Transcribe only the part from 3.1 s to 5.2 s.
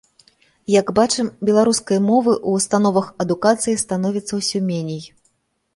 адукацыі становіцца ўсё меней.